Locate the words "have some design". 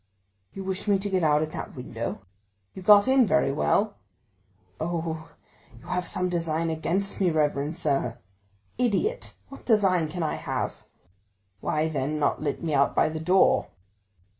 5.85-6.71